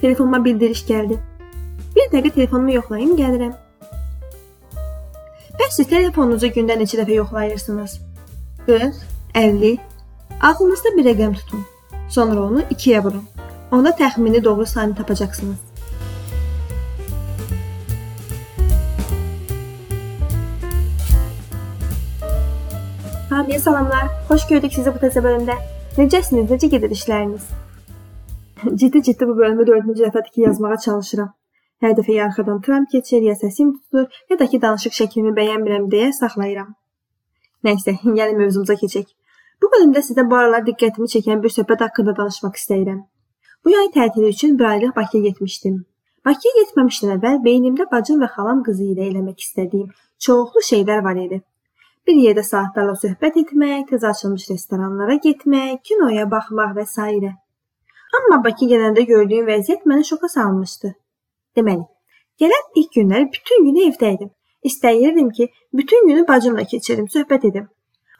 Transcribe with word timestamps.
Telefonuma 0.00 0.44
bildiriş 0.44 0.80
gəldi. 0.88 1.18
Bir 1.96 2.06
dəqiqə 2.12 2.32
telefonumu 2.34 2.72
yoxlayım, 2.72 3.10
gəlirəm. 3.18 3.52
Bəs 5.60 5.76
siz 5.76 5.90
telefonunuzu 5.90 6.48
gündə 6.54 6.78
neçə 6.80 7.02
dəfə 7.02 7.18
yoxlayırsınız? 7.18 7.98
40, 8.66 8.94
50. 9.34 9.74
Ağlınızda 10.40 10.94
bir 10.96 11.04
rəqəm 11.10 11.36
tutun. 11.36 11.66
Sonra 12.08 12.40
onu 12.46 12.62
2-yə 12.62 13.04
vurun. 13.04 13.26
Onda 13.72 13.90
təxmini 13.90 14.44
doğru 14.44 14.66
sayını 14.66 14.94
tapacaqsınız. 14.94 15.58
Hamıya 23.30 23.60
salamlar. 23.60 24.06
Xoş 24.28 24.46
gördük 24.48 24.72
sizi 24.74 24.94
bu 24.94 24.98
təzə 25.04 25.20
bölümdə. 25.24 25.60
Necəsiniz? 25.98 26.48
Necə 26.48 26.66
gedir 26.72 26.90
işləriniz? 26.96 27.52
Ciddi-ciddi 28.60 29.26
bu 29.28 29.36
bölümü 29.36 29.64
4-cü 29.68 30.02
dəfədir 30.04 30.32
ki, 30.34 30.40
yazmağa 30.46 30.76
çalışıram. 30.84 31.28
Hər 31.84 31.94
dəfə 31.98 32.16
arxadan 32.24 32.60
tram 32.64 32.84
keçir, 32.92 33.22
ya 33.24 33.34
səsim 33.42 33.70
tutulur, 33.76 34.18
ya 34.30 34.38
da 34.38 34.46
ki, 34.52 34.60
danışıq 34.62 34.96
şəklimi 34.98 35.32
bəyənmirəm 35.38 35.86
deyə 35.94 36.10
saxlayıram. 36.12 36.74
Nəysə, 37.64 37.94
gəlin 38.18 38.40
mövzumuza 38.42 38.76
keçək. 38.82 39.06
Bu 39.62 39.70
bölümdə 39.74 40.02
sizə 40.04 40.26
bu 40.30 40.36
aralar 40.36 40.66
diqqətimi 40.68 41.08
çəkən 41.14 41.42
bir 41.44 41.54
söhbət 41.56 41.86
haqqında 41.86 42.16
danışmaq 42.20 42.60
istəyirəm. 42.60 43.00
Bu 43.64 43.72
yay 43.76 43.88
tətili 43.96 44.28
üçün 44.34 44.58
bir 44.58 44.64
aylıq 44.72 44.96
Bakıya 44.96 45.22
getmişdim. 45.28 45.80
Bakıya 46.26 46.52
getməmişdən 46.60 47.16
əvvəl 47.16 47.42
beynimdə 47.44 47.88
bacım 47.92 48.20
və 48.24 48.28
xalam 48.36 48.64
qızı 48.66 48.92
ilə 48.92 49.08
eləmək 49.10 49.44
istədiyim 49.46 49.92
çoxlu 50.26 50.64
şeylər 50.70 51.04
var 51.04 51.20
idi. 51.26 51.42
Bir 52.06 52.16
yerdə 52.24 52.44
saatlarla 52.44 52.96
söhbət 53.04 53.36
etmək, 53.44 53.86
tez 53.90 54.04
açılmış 54.04 54.50
restoranlara 54.50 55.16
getmək, 55.28 55.80
kinoya 55.84 56.26
baxmaq 56.30 56.76
və 56.76 56.86
s. 56.88 57.38
Amma 58.18 58.38
Bakı 58.44 58.66
gələndə 58.70 59.04
gördüyüm 59.06 59.46
vəziyyət 59.48 59.86
məni 59.90 60.04
şoka 60.08 60.28
salmışdı. 60.28 60.90
Deməli, 61.56 61.84
gələn 62.42 62.80
ilk 62.82 62.96
günləri 62.96 63.28
bütün 63.36 63.64
günü 63.66 63.84
evdə 63.90 64.14
idim. 64.16 64.30
İstəyirdim 64.70 65.30
ki, 65.36 65.48
bütün 65.72 66.08
günü 66.08 66.26
bacımla 66.28 66.64
keçirim, 66.72 67.06
söhbət 67.14 67.46
edim. 67.50 67.68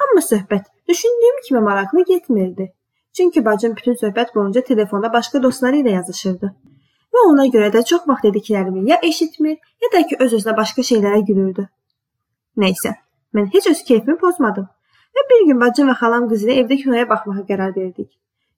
Amma 0.05 0.23
söhbət 0.27 0.70
düşündüyüm 0.89 1.42
kimi 1.48 1.61
maraqlı 1.61 2.05
getmirdi. 2.05 2.73
Çünki 3.17 3.45
bacım 3.45 3.77
bütün 3.77 3.98
söhbət 4.05 4.34
boyunca 4.34 4.65
telefonda 4.65 5.12
başqa 5.12 5.42
dostları 5.42 5.83
ilə 5.83 5.98
yazışırdı. 5.98 6.55
Və 7.15 7.27
ona 7.33 7.47
görə 7.50 7.69
də 7.75 7.84
çox 7.84 8.09
vaxt 8.09 8.25
dediklərimi 8.31 8.89
ya 8.91 9.00
eşitmir, 9.03 9.59
ya 9.83 9.93
da 9.93 10.06
ki 10.06 10.17
öz-özünə 10.25 10.56
başqa 10.56 10.87
şeylərə 10.93 11.25
gülürdü. 11.27 11.67
Nəysə, 12.56 12.95
Mən 13.34 13.50
heç 13.55 13.67
öz 13.70 13.83
keyfimi 13.87 14.17
pozmadım. 14.19 14.67
Və 15.15 15.22
bir 15.31 15.45
gün 15.48 15.61
bacım 15.61 15.91
və 15.91 15.95
xalam 16.00 16.27
qızı 16.31 16.48
ilə 16.48 16.56
evdə 16.62 16.78
kinoya 16.83 17.09
baxmağa 17.11 17.45
qərar 17.50 17.77
verdik. 17.77 18.09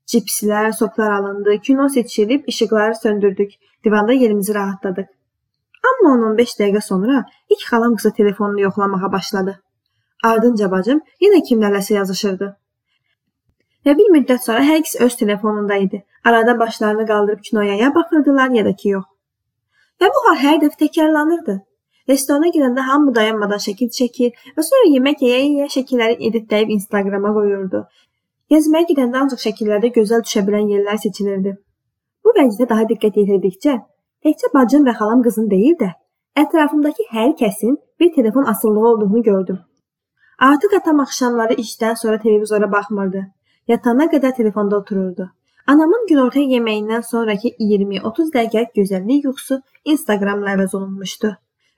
Cipslər, 0.06 0.72
soklar 0.72 1.12
alındı, 1.12 1.58
kino 1.58 1.89
seçilib, 1.89 2.45
işıqları 2.47 2.95
söndürdük, 3.03 3.53
divanda 3.84 4.12
yerimizi 4.12 4.55
rahatladıq. 4.55 5.06
Amma 5.91 6.14
10-15 6.17 6.56
dəqiqə 6.61 6.81
sonra 6.81 7.25
ilk 7.50 7.62
xalam 7.70 7.95
qızı 7.97 8.12
telefonunu 8.12 8.61
yoxlamağa 8.61 9.12
başladı. 9.12 9.55
Ardınca 10.25 10.70
bacım 10.70 11.00
yenə 11.25 11.41
kimlərləsə 11.48 11.95
yazışırdı. 11.95 12.50
Və 13.86 13.97
bir 13.98 14.12
müddət 14.14 14.45
sonra 14.47 14.62
hər 14.67 14.83
ikisi 14.83 15.00
öz 15.06 15.17
telefonunda 15.17 15.77
idi. 15.86 16.05
Arada 16.25 16.58
başlarını 16.58 17.06
qaldırıb 17.06 17.42
kinoya 17.42 17.75
ya 17.77 17.95
baxırdılar, 17.95 18.50
ya 18.50 18.64
da 18.64 18.75
ki 18.77 18.89
yox. 18.89 19.05
Və 20.00 20.11
bu 20.14 20.23
hal 20.28 20.39
hər 20.45 20.61
dəfə 20.62 20.78
təkrarlanırdı. 20.84 21.56
Restorana 22.08 22.50
girəndə 22.55 22.84
hamı 22.86 23.14
dayanmadan 23.14 23.61
şəkil 23.64 23.91
çəkir 23.98 24.47
və 24.56 24.62
sonra 24.69 24.89
yemək 24.95 25.23
yeyə-yeyə 25.27 25.69
şəkilləri 25.75 26.17
editləyib 26.28 26.73
Instagrama 26.77 27.34
qoyurdu. 27.34 27.83
Gəzməyə 28.53 28.84
gedəndə 28.91 29.17
ancaq 29.17 29.41
şəkillərdə 29.41 29.89
gözəl 29.97 30.22
düşə 30.27 30.41
bilən 30.47 30.67
yerlər 30.69 30.98
seçilirdi. 31.00 31.53
Bu 32.25 32.33
vəziyyətə 32.36 32.69
daha 32.72 32.83
diqqət 32.91 33.14
yetirdikcə 33.20 33.77
təkcə 34.27 34.50
bacım 34.55 34.83
və 34.89 34.92
xalam 34.98 35.22
qızın 35.25 35.47
deyil 35.53 35.77
də, 35.83 35.89
ətrafımdakı 36.42 37.06
hər 37.12 37.30
kəsin 37.39 37.79
bir 38.01 38.11
telefon 38.17 38.45
asılılığı 38.52 38.89
olduğunu 38.89 39.23
gördüm. 39.29 39.58
Artıq 40.48 40.74
atam 40.79 41.01
axşamları 41.01 41.57
işdən 41.62 41.96
sonra 42.02 42.18
televizora 42.24 42.68
baxmırdı. 42.73 43.23
Yatana 43.73 44.08
qədər 44.14 44.36
telefonda 44.36 44.83
otururdu. 44.83 45.30
Anamın 45.67 46.05
günorta 46.11 46.45
yeməyindən 46.55 47.07
sonrakı 47.08 47.55
20-30 47.70 48.33
dəqiqəlik 48.36 48.74
gözəllik 48.80 49.30
yuxusu 49.30 49.61
Instagramla 49.85 50.57
əvəz 50.57 50.77
olunmuşdu. 50.77 51.33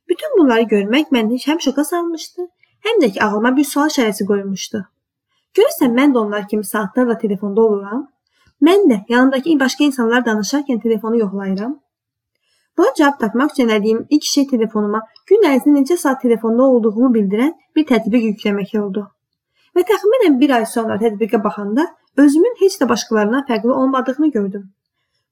Bütün 0.08 0.34
bunları 0.38 0.66
görmək 0.74 1.14
məni 1.14 1.38
həm 1.46 1.62
şoka 1.68 1.84
salmışdı, 1.84 2.48
həm 2.88 3.04
də 3.04 3.12
ki 3.14 3.22
ağlıma 3.28 3.54
bir 3.56 3.70
sual 3.70 3.94
şərəsi 3.98 4.26
qoymuşdu. 4.32 4.82
Görürsən 5.58 5.94
mən 5.94 6.14
də 6.14 6.18
onlar 6.18 6.48
kimi 6.48 6.64
saatlarla 6.64 7.18
telefonda 7.18 7.62
oluram. 7.62 8.04
Mən 8.62 8.86
də 8.90 9.00
yanımdakı 9.08 9.58
başqa 9.60 9.84
insanlar 9.84 10.26
danışarkən 10.26 10.82
telefonu 10.82 11.18
yoxlayıram. 11.18 11.80
Buna 12.78 12.94
cavab 12.98 13.18
tapmaq 13.20 13.52
üçün 13.52 13.68
elədiyim 13.68 14.06
ilk 14.10 14.24
şey 14.24 14.46
telefonuma 14.50 15.00
gün 15.30 15.44
ərzində 15.50 15.82
neçə 15.82 15.96
saat 15.96 16.22
telefonda 16.22 16.62
olduğumu 16.62 17.10
bildirən 17.16 17.52
bir 17.76 17.86
tətbiq 17.90 18.24
yükləmək 18.30 18.72
oldu. 18.80 19.04
Və 19.76 19.84
təxminən 19.90 20.40
bir 20.40 20.54
ay 20.56 20.66
sonra 20.66 20.96
tətbiqə 21.02 21.42
baxanda 21.44 21.86
özümün 22.24 22.56
heç 22.60 22.80
də 22.80 22.88
başqalarından 22.88 23.46
fərqli 23.50 23.70
olmadığını 23.82 24.30
gördüm. 24.30 24.64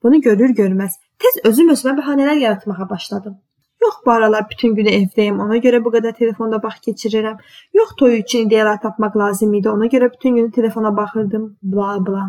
Bunu 0.02 0.20
görür 0.20 0.54
görməz 0.60 0.98
tez 1.22 1.40
özüm 1.50 1.74
özümə 1.74 1.96
bəhanələr 1.98 2.38
yaratmağa 2.44 2.90
başladım. 2.90 3.36
Yox, 3.82 3.94
bu 4.06 4.10
aralar 4.10 4.44
bütün 4.50 4.74
günü 4.78 4.92
evdəyəm, 4.98 5.40
ona 5.42 5.56
görə 5.62 5.80
bu 5.84 5.90
qədər 5.94 6.14
telefonda 6.14 6.60
vaxt 6.62 6.84
keçirirəm. 6.88 7.38
Yox, 7.74 7.94
toy 7.98 8.18
üçün 8.20 8.46
ideyalar 8.46 8.80
tapmaq 8.80 9.16
lazım 9.18 9.54
idi, 9.58 9.70
ona 9.70 9.86
görə 9.94 10.12
bütün 10.12 10.36
günü 10.36 10.52
telefona 10.52 10.96
baxırdım, 10.96 11.56
bla 11.62 11.96
bla. 12.06 12.24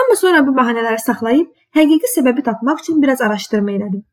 Amma 0.00 0.16
sonra 0.20 0.40
bu 0.46 0.54
bəhanələri 0.56 1.00
saxlayıb 1.04 1.50
həqiqi 1.76 2.08
səbəbi 2.12 2.44
tapmaq 2.48 2.80
üçün 2.82 3.02
biraz 3.02 3.20
araşdırma 3.26 3.72
elədim. 3.72 4.04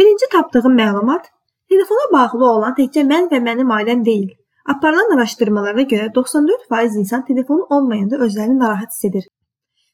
Birinci 0.00 0.28
tapdığım 0.32 0.76
məlumat 0.78 1.30
telefona 1.72 2.06
bağlı 2.12 2.50
olan 2.50 2.74
təkcə 2.78 3.04
mən 3.12 3.30
və 3.32 3.40
mənim 3.48 3.72
ailəm 3.78 4.04
deyil. 4.04 4.32
Aparılan 4.74 5.16
araşdırmalara 5.16 5.84
görə 5.92 6.10
94% 6.18 6.98
insan 6.98 7.24
telefonu 7.24 7.66
olmayanda 7.76 8.16
özlərini 8.26 8.58
narahat 8.58 8.92
hiss 8.92 9.08
edir. 9.10 9.24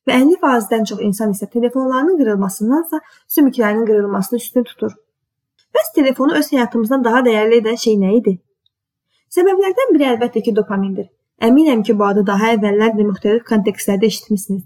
Və 0.08 0.16
50%-dən 0.16 0.86
çox 0.90 1.02
insan 1.06 1.34
isə 1.36 1.50
telefonlarının 1.50 2.18
qırılmasındansa 2.18 3.00
sümüklərinin 3.36 3.86
qırılmasını 3.86 4.42
üstün 4.42 4.64
tutur. 4.70 4.92
Bəs 5.76 5.92
telefonu 5.94 6.36
öz 6.40 6.52
həyatımızdan 6.52 7.04
daha 7.04 7.22
dəyərli 7.26 7.60
edən 7.62 7.78
şey 7.84 7.96
nə 8.02 8.12
idi? 8.18 8.36
Səbəblərdən 9.36 9.92
biri 9.94 10.08
əlbəttə 10.14 10.42
ki, 10.46 10.54
dopamindir. 10.56 11.10
Əminəm 11.46 11.84
ki, 11.86 11.94
bu 11.98 12.04
adı 12.08 12.24
daha 12.26 12.54
əvvəllər 12.56 12.96
də 12.96 13.06
müxtəlif 13.10 13.44
kontekstlərdə 13.50 14.08
eşitmisiniz. 14.12 14.64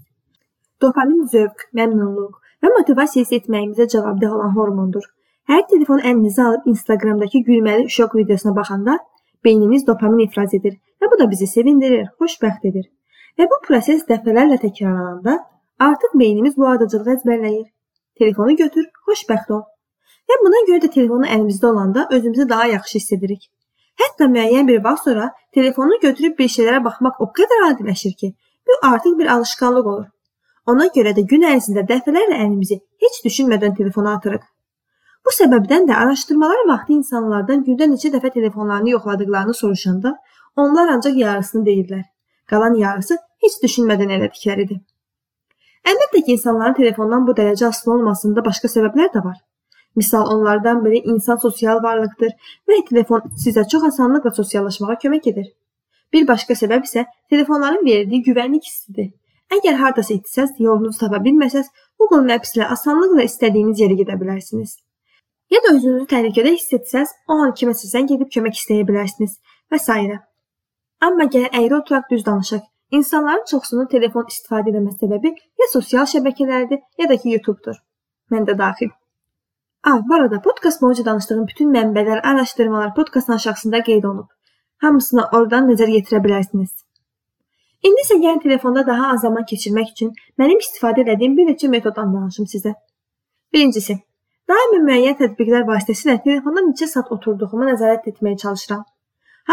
Dopamin 0.81 1.27
zövq, 1.33 1.67
məmnunluq 1.77 2.39
və 2.63 2.71
motivasiya 2.77 3.23
hiss 3.23 3.35
etməyimizə 3.37 3.87
cavabdeh 3.93 4.33
olan 4.37 4.55
hormondur. 4.57 5.05
Hər 5.51 5.61
telefon 5.69 6.01
əlinizə 6.01 6.47
alıb 6.49 6.65
Instagramdakı 6.71 7.43
gülməli 7.47 7.85
uşaq 7.91 8.17
videosuna 8.17 8.55
baxanda 8.55 8.97
beynimiz 9.45 9.85
dopamin 9.87 10.25
ifraz 10.25 10.57
edir 10.57 10.79
və 11.01 11.11
bu 11.11 11.19
da 11.21 11.29
bizi 11.31 11.47
sevindirir, 11.47 12.07
xoşbəxt 12.19 12.65
edir. 12.71 12.89
Və 13.37 13.45
bu 13.51 13.61
proses 13.67 14.01
dəfələrlə 14.09 14.57
təkrarlananda 14.63 15.37
artıq 15.87 16.17
beynimiz 16.21 16.57
bu 16.57 16.67
ardıcılığı 16.71 17.15
əzbərləyir. 17.17 17.67
Telefonu 18.19 18.55
götür, 18.63 18.89
xoşbəxt 19.07 19.53
ol. 19.53 19.63
Və 20.29 20.37
buna 20.43 20.61
görə 20.69 20.81
də 20.85 20.91
telefonu 20.93 21.27
əlimizdə 21.35 21.67
olanda 21.71 22.07
özümüzü 22.11 22.49
daha 22.49 22.65
yaxşı 22.71 22.97
hiss 22.99 23.13
edirik. 23.17 23.43
Hətta 24.01 24.27
müəyyən 24.31 24.67
bir 24.67 24.83
vaxt 24.83 25.09
sonra 25.09 25.29
telefonu 25.53 25.99
götürüb 26.01 26.39
bir 26.39 26.49
şeylərə 26.55 26.81
baxmaq 26.87 27.21
o 27.23 27.29
qədər 27.39 27.67
adiləşir 27.69 28.15
ki, 28.21 28.33
bu 28.67 28.79
artıq 28.87 29.19
bir 29.19 29.31
alışqanlıq 29.35 29.87
olur. 29.93 30.07
Ona 30.71 30.89
görə 30.97 31.13
də 31.17 31.23
gün 31.29 31.45
ərzində 31.51 31.85
dəfələrlə 31.91 32.41
əlimizi 32.41 32.79
heç 33.05 33.21
düşünmədən 33.25 33.77
telefona 33.77 34.15
atırıq. 34.17 34.41
Bu 35.25 35.33
səbəbdən 35.33 35.87
də 35.89 35.95
araşdırmalar 36.01 36.65
vaxtı 36.69 36.93
insanlardan 36.97 37.63
gündə 37.67 37.87
neçə 37.91 38.11
dəfə 38.13 38.33
telefonlarını 38.33 38.89
yoxladıqlarını 38.95 39.53
soruşanda 39.53 40.15
onlar 40.55 40.91
ancaq 40.95 41.17
yarısını 41.21 41.65
deyirlər. 41.69 42.03
Qalan 42.49 42.75
yarısı 42.81 43.17
heç 43.45 43.57
düşünmədən 43.63 44.11
elədikləridir. 44.17 44.81
Əlbəttə 45.85 46.21
ki, 46.25 46.35
insanların 46.37 46.77
telefondan 46.77 47.25
bu 47.27 47.33
dərəcə 47.37 47.69
asılı 47.69 47.93
olmasında 47.95 48.45
başqa 48.45 48.69
səbəblər 48.73 49.11
də 49.13 49.23
var. 49.25 49.37
Misal 49.95 50.27
onlardan 50.31 50.85
biri 50.85 51.01
insan 51.11 51.37
sosial 51.41 51.83
varlıqdır 51.83 52.31
və 52.69 52.79
telefon 52.89 53.29
sizə 53.43 53.67
çox 53.71 53.83
asanlıqla 53.91 54.31
sosiallaşmağa 54.39 54.97
kömək 55.03 55.29
edir. 55.31 55.51
Bir 56.13 56.27
başqa 56.27 56.53
səbəb 56.53 56.83
isə 56.87 57.05
telefonların 57.29 57.85
verdiyi 57.85 58.23
güvənlik 58.23 58.67
hissidir. 58.67 59.13
Əgər 59.55 59.77
hardasa 59.79 60.13
itsəz, 60.13 60.55
yolunuzu 60.59 60.99
tapa 60.99 61.21
bilməsəz, 61.23 61.69
Google 61.99 62.25
Maps 62.27 62.55
ilə 62.57 62.67
asanlıqla 62.75 63.25
istədiyiniz 63.29 63.81
yerə 63.83 63.97
gedə 64.01 64.17
bilərsiniz. 64.21 64.77
Ya 65.53 65.61
da 65.63 65.75
özünüzü 65.77 66.07
təhlükədə 66.11 66.55
hiss 66.55 66.73
etsəz, 66.77 67.11
o 67.29 67.37
an 67.45 67.53
kiməsə 67.59 67.91
zəng 67.91 68.09
edib 68.15 68.31
kömək 68.35 68.57
istəyə 68.61 68.87
bilərsiniz 68.89 69.37
və 69.71 69.79
s. 69.79 70.19
Amma 71.05 71.29
gəl 71.35 71.47
əyri 71.51 71.75
oturaq 71.77 72.09
düz 72.11 72.25
danışaq. 72.25 72.63
İnsanların 72.91 73.47
çoxsunun 73.51 73.87
telefon 73.91 74.27
istifadə 74.31 74.71
etmə 74.71 74.93
səbəbi 74.99 75.33
ya 75.61 75.71
sosial 75.71 76.05
şəbəkələrdir, 76.09 76.81
ya 76.99 77.09
da 77.09 77.17
ki 77.21 77.35
YouTube-dur. 77.35 77.81
Mən 78.31 78.47
də 78.49 78.57
daxil. 78.57 78.93
Ah, 79.87 80.01
bu 80.09 80.13
arada 80.13 80.41
podkast 80.41 80.81
boyunca 80.81 81.05
danışdığım 81.05 81.47
bütün 81.47 81.73
mənbələr, 81.73 82.21
araşdırmalar 82.21 82.95
podkastın 82.95 83.33
aşağısında 83.33 83.83
qeyd 83.83 84.03
olunub. 84.03 84.29
Hamısını 84.81 85.25
oradan 85.31 85.69
nəzər 85.69 85.91
yetirə 85.93 86.21
bilərsiniz. 86.23 86.71
İndi 87.83 88.01
isə 88.05 88.17
gəlin 88.23 88.41
telefonda 88.43 88.85
daha 88.87 89.11
az 89.13 89.21
zaman 89.21 89.45
keçirmək 89.51 89.91
üçün 89.91 90.09
mənim 90.41 90.63
istifadə 90.63 91.05
etdiyim 91.13 91.37
bir 91.37 91.51
neçə 91.51 91.69
metoddan 91.75 92.15
danışım 92.15 92.49
sizə. 92.55 92.73
Birincisi, 93.53 93.99
daimi 94.49 94.81
müəyyən 94.87 95.19
tətbiqlər 95.21 95.69
vasitəsilə 95.69 96.17
telefonda 96.23 96.65
neçə 96.71 96.89
saat 96.95 97.13
oturduğumu 97.17 97.69
nəzarət 97.69 98.09
etməyə 98.15 98.41
çalışıram. 98.47 98.83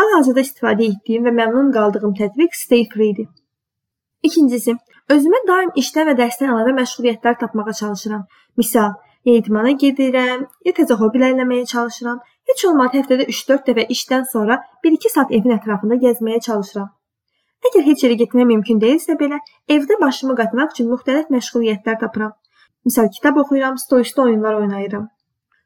Hal-hazırda 0.00 0.48
istifadə 0.48 0.88
etdiyim 0.94 1.28
və 1.28 1.36
məmnun 1.42 1.72
qaldığım 1.76 2.16
tətbiq 2.24 2.56
Stay 2.64 2.88
Free-dir. 2.94 3.28
İkincisi, 4.22 4.78
özümə 5.12 5.46
daim 5.54 5.76
işdən 5.84 6.08
və 6.08 6.18
dərsdən 6.24 6.56
əlavə 6.56 6.78
məşğuliyyətlər 6.80 7.40
tapmağa 7.44 7.72
çalışıram. 7.84 8.28
Misal, 8.56 8.94
ya 9.28 9.34
idmana 9.38 9.72
gedirəm, 9.82 10.46
ya 10.66 10.72
təzə 10.76 10.96
hobilər 11.00 11.34
eləməyə 11.34 11.66
çalışıram. 11.72 12.18
Heç 12.50 12.64
olmadı 12.68 13.00
həftədə 13.00 13.28
3-4 13.30 13.68
dəfə 13.68 13.86
işdən 13.94 14.26
sonra 14.32 14.58
1-2 14.86 15.12
saat 15.14 15.32
evin 15.38 15.56
ətrafında 15.56 15.98
gəzməyə 16.04 16.40
çalışıram. 16.48 16.90
Əgər 17.68 17.84
heç 17.86 18.04
yerə 18.04 18.18
getmək 18.22 18.48
mümkün 18.50 18.80
deyilsə 18.82 19.14
belə, 19.20 19.38
evdə 19.70 19.98
başımı 20.00 20.34
qatmaq 20.40 20.72
üçün 20.74 20.88
müxtəlif 20.90 21.30
məşğuliyyətlər 21.34 22.00
tapıram. 22.00 22.32
Misal 22.84 23.10
kitab 23.14 23.38
oxuyuram, 23.44 23.78
stol-üstə 23.78 24.24
oyunlar 24.24 24.58
oynayıram. 24.58 25.06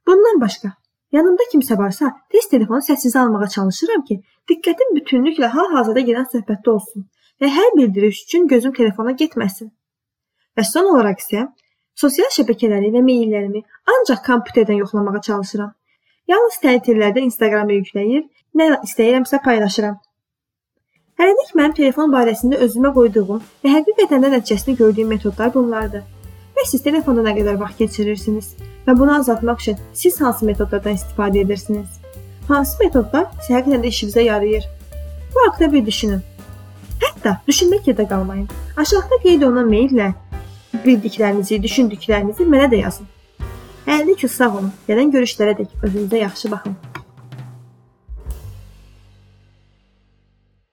Bundan 0.06 0.40
başqa, 0.42 0.74
yanımda 1.16 1.48
kimsə 1.52 1.78
varsa, 1.78 2.12
tez 2.32 2.50
telefonu 2.52 2.84
səssizə 2.84 3.22
almağa 3.22 3.48
çalışıram 3.56 4.04
ki, 4.10 4.20
diqqətim 4.50 4.92
bütünlüklə 4.98 5.48
hal-hazırda 5.56 6.04
gedən 6.10 6.28
söhbətdə 6.34 6.74
olsun 6.76 7.08
və 7.40 7.48
hər 7.52 7.72
bildiriş 7.78 8.22
üçün 8.26 8.46
gözüm 8.52 8.76
telefona 8.76 9.16
getməsin. 9.22 9.72
Və 10.56 10.64
son 10.64 10.92
olaraq 10.92 11.24
isə 11.24 11.48
sosial 12.00 12.30
şəbəkələri 12.32 12.92
və 12.94 13.02
meyllərimi 13.04 13.62
ancaq 13.92 14.24
kompüterdən 14.26 14.80
yoxlamağa 14.82 15.20
çalışıram. 15.28 15.72
Yalnız 16.28 16.58
tətillərdə 16.62 17.22
Instagrama 17.24 17.72
yükləyir, 17.78 18.26
nə 18.58 18.66
istəyirəmsə 18.84 19.40
paylaşıram. 19.44 19.96
Hələlik 21.16 21.54
mənim 21.56 21.72
telefon 21.78 22.12
barəsində 22.12 22.58
özümə 22.66 22.90
qoyduğum 22.92 23.40
və 23.64 23.72
həqiqətən 23.72 24.26
də 24.26 24.32
nəticəsini 24.34 24.76
gördüyüm 24.76 25.14
metodlar 25.14 25.54
bunlardır. 25.54 26.02
Və 26.56 26.64
siz 26.68 26.82
telefonda 26.84 27.24
nə 27.24 27.32
qədər 27.38 27.56
vaxt 27.60 27.80
keçirirsiniz 27.80 28.50
və 28.86 28.96
bunu 28.98 29.14
azaltmaq 29.14 29.62
üçün 29.62 29.78
siz 29.94 30.20
hansı 30.20 30.44
metodlardan 30.48 30.98
istifadə 30.98 31.40
edirsiniz? 31.44 31.88
Hansı 32.48 32.76
metodlar 32.82 33.30
sizə 33.38 33.56
həqiqətən 33.58 33.84
də 33.86 33.92
işinizə 33.94 34.26
yarayır? 34.26 34.68
Bu 35.34 35.46
haqqda 35.46 35.72
bir 35.72 35.86
düşünün. 35.86 36.20
Hətta 37.00 37.38
düşünmək 37.48 37.88
yerdə 37.90 38.08
qalmayın. 38.08 38.48
Aşağıda 38.76 39.22
qeyd 39.24 39.42
olunan 39.48 39.68
meyllə 39.72 40.12
bildiklərinizi, 40.86 41.60
düşündüklərinizi 41.62 42.46
mənə 42.48 42.70
də 42.72 42.82
yazın. 42.84 43.08
Hələlik 43.86 44.26
sağ 44.30 44.52
olun. 44.54 44.72
Gələn 44.88 45.12
görüşlərə 45.14 45.58
dək 45.60 45.86
özünüzə 45.86 46.22
yaxşı 46.24 46.50
baxın. 46.50 46.76